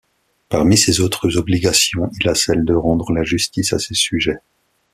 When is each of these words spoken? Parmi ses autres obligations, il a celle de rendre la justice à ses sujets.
Parmi 0.49 0.79
ses 0.79 0.99
autres 0.99 1.37
obligations, 1.37 2.09
il 2.19 2.27
a 2.27 2.33
celle 2.33 2.65
de 2.65 2.73
rendre 2.73 3.11
la 3.11 3.21
justice 3.21 3.71
à 3.71 3.77
ses 3.77 3.93
sujets. 3.93 4.39